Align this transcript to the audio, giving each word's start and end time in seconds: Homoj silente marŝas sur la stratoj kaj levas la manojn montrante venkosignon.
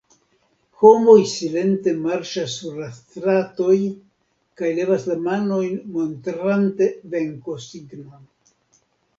Homoj 0.83 1.17
silente 1.31 1.93
marŝas 2.05 2.55
sur 2.61 2.79
la 2.83 2.87
stratoj 2.95 3.75
kaj 4.63 4.73
levas 4.81 5.07
la 5.13 5.19
manojn 5.29 5.79
montrante 5.99 6.89
venkosignon. 7.15 8.29